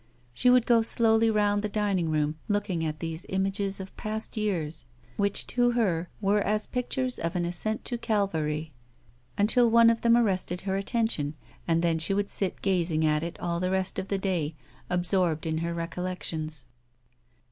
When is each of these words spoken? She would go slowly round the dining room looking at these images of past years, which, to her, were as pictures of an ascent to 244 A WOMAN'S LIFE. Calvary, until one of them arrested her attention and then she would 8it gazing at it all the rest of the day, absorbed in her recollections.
She 0.33 0.49
would 0.49 0.65
go 0.65 0.81
slowly 0.81 1.29
round 1.29 1.61
the 1.61 1.69
dining 1.69 2.09
room 2.09 2.39
looking 2.47 2.83
at 2.83 3.01
these 3.01 3.23
images 3.29 3.79
of 3.79 3.95
past 3.97 4.35
years, 4.35 4.87
which, 5.15 5.45
to 5.53 5.73
her, 5.73 6.09
were 6.19 6.39
as 6.41 6.65
pictures 6.65 7.19
of 7.19 7.35
an 7.35 7.45
ascent 7.45 7.85
to 7.85 7.97
244 7.99 8.39
A 8.39 8.41
WOMAN'S 8.41 8.57
LIFE. 8.57 8.73
Calvary, 8.73 8.73
until 9.37 9.69
one 9.69 9.91
of 9.91 10.01
them 10.01 10.17
arrested 10.17 10.61
her 10.61 10.75
attention 10.75 11.35
and 11.67 11.83
then 11.83 11.99
she 11.99 12.15
would 12.15 12.29
8it 12.29 12.63
gazing 12.63 13.05
at 13.05 13.21
it 13.21 13.39
all 13.39 13.59
the 13.59 13.69
rest 13.69 13.99
of 13.99 14.07
the 14.07 14.17
day, 14.17 14.55
absorbed 14.89 15.45
in 15.45 15.59
her 15.59 15.71
recollections. 15.71 16.65